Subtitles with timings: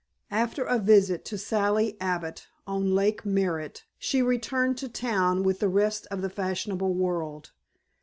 [0.31, 5.69] After a visit to Sally Abbott on Lake Merritt, she returned to town with the
[5.69, 7.51] rest of the fashionable world.